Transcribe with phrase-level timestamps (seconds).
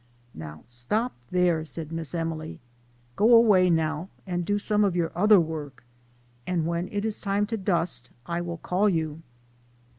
[0.33, 2.59] "Now stop there," said Miss Emily;"
[3.17, 5.83] go away now, and do some of your other work,
[6.47, 9.21] and when it is time to dust, I will call you."